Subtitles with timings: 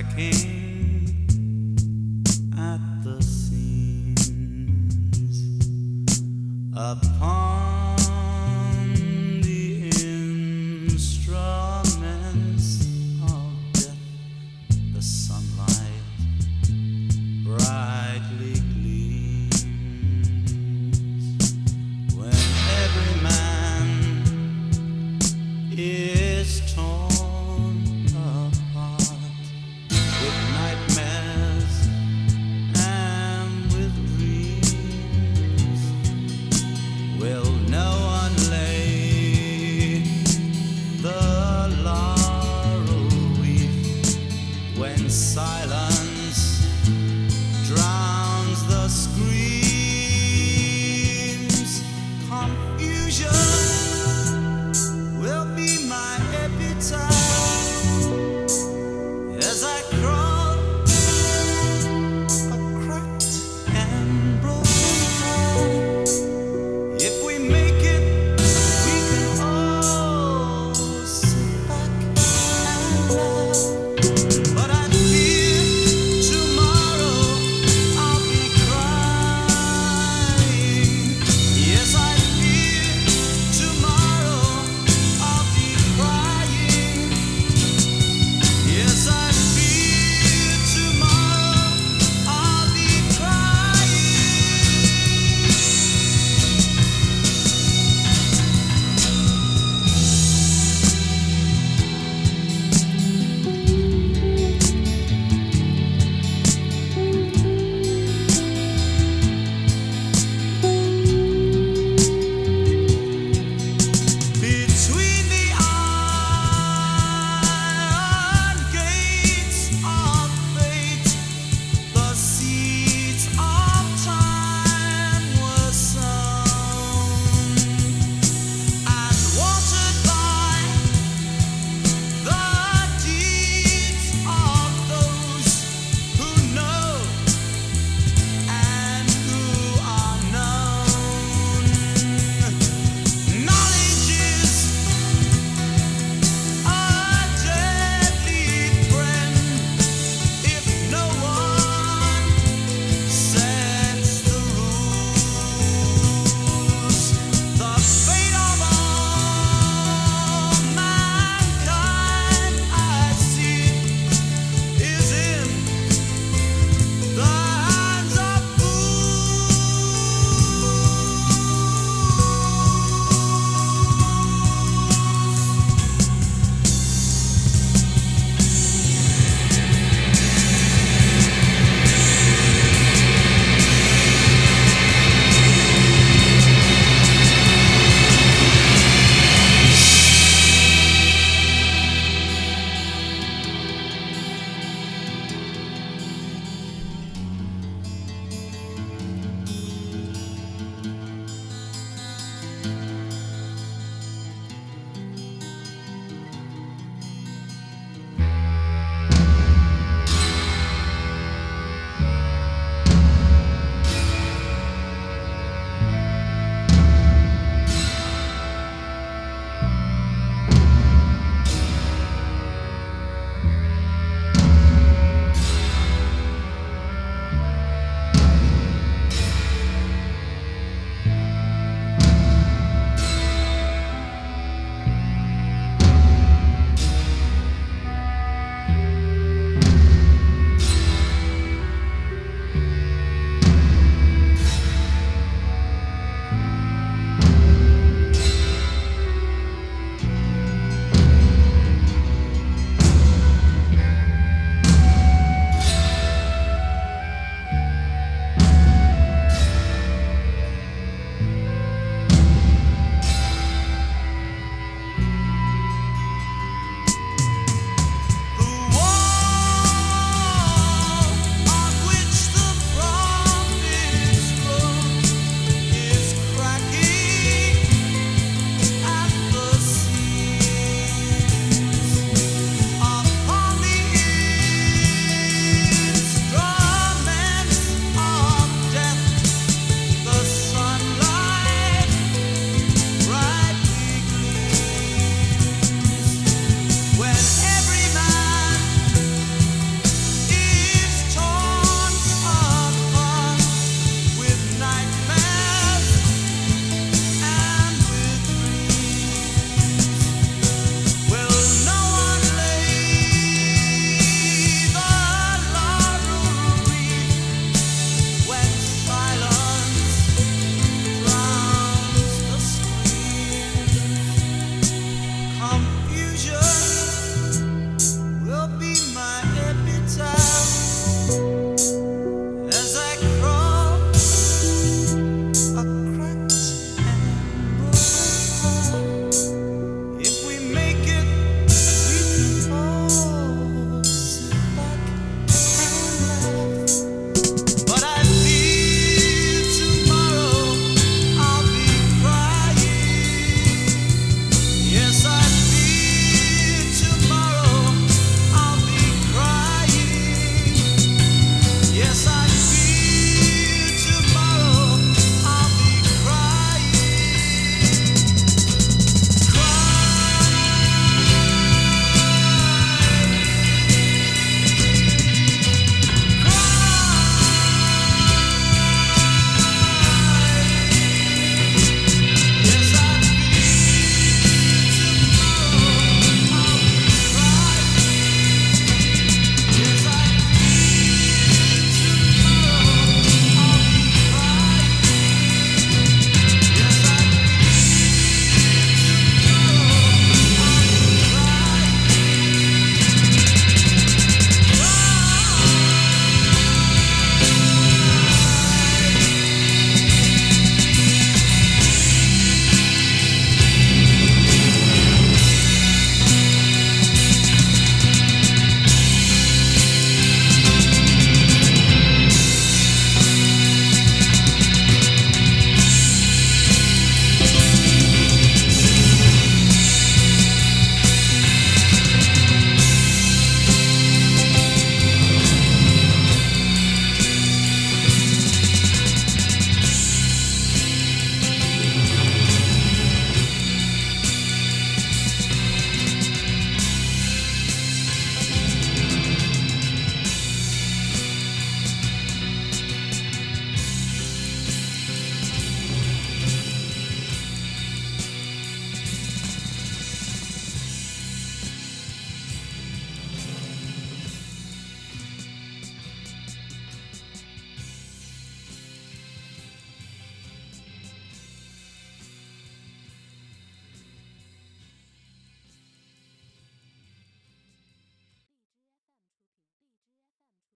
[0.00, 0.69] I can.